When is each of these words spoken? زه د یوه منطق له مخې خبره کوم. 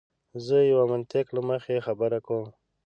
زه 0.45 0.55
د 0.63 0.67
یوه 0.71 0.85
منطق 0.91 1.25
له 1.35 1.41
مخې 1.49 1.83
خبره 1.87 2.17
کوم. 2.27 2.47